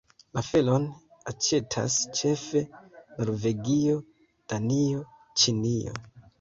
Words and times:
La 0.35 0.43
felon 0.45 0.87
aĉetas 1.31 1.99
ĉefe 2.21 2.65
Norvegio, 2.87 4.01
Danio, 4.55 5.07
Ĉinio. 5.45 5.99